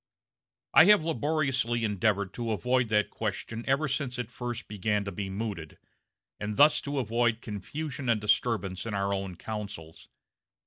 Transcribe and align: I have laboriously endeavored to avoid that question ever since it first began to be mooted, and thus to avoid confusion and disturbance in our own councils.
I 0.73 0.85
have 0.85 1.05
laboriously 1.05 1.83
endeavored 1.83 2.33
to 2.33 2.53
avoid 2.53 2.87
that 2.89 3.11
question 3.11 3.63
ever 3.67 3.87
since 3.87 4.17
it 4.17 4.31
first 4.31 4.67
began 4.67 5.05
to 5.05 5.11
be 5.11 5.29
mooted, 5.29 5.77
and 6.39 6.57
thus 6.57 6.81
to 6.81 6.97
avoid 6.97 7.39
confusion 7.39 8.09
and 8.09 8.19
disturbance 8.19 8.87
in 8.87 8.95
our 8.95 9.13
own 9.13 9.35
councils. 9.35 10.09